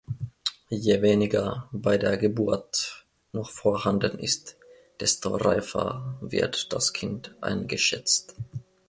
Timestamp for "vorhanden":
3.51-4.17